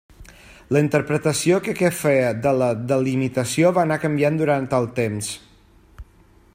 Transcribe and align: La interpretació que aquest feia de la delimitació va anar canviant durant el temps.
La 0.75 0.79
interpretació 0.83 1.59
que 1.67 1.75
aquest 1.75 1.99
feia 1.99 2.31
de 2.47 2.55
la 2.61 2.69
delimitació 2.93 3.73
va 3.79 3.83
anar 3.85 4.01
canviant 4.07 4.41
durant 4.41 4.67
el 4.79 4.91
temps. 5.03 5.33